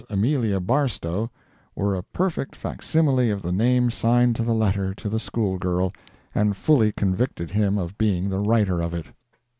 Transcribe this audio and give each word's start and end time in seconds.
AMELIA 0.09 0.59
BARSTOW," 0.59 1.29
were 1.75 1.93
a 1.93 2.01
perfect 2.01 2.55
facsimile 2.55 3.29
of 3.29 3.43
the 3.43 3.51
name 3.51 3.91
signed 3.91 4.35
to 4.35 4.41
the 4.41 4.55
letter 4.55 4.95
to 4.95 5.09
the 5.09 5.19
school 5.19 5.59
girl, 5.59 5.93
and 6.33 6.57
fully 6.57 6.91
convicted 6.91 7.51
him 7.51 7.77
of 7.77 7.99
being 7.99 8.29
the 8.31 8.39
writer 8.39 8.81
of 8.81 8.95
it. 8.95 9.05